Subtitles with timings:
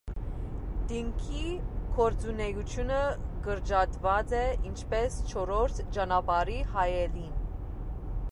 [0.91, 1.49] Տինքի
[1.97, 3.01] գործունէութիւնը
[3.47, 7.33] կրճատուած է, ինչպէս «չորրորդ ճանապարհի հայելին»։